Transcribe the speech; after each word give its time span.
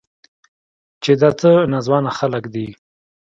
چې 1.03 1.11
دا 1.21 1.29
څه 1.39 1.49
ناځوانه 1.71 2.11
خلق 2.19 2.43
دي. 2.53 2.67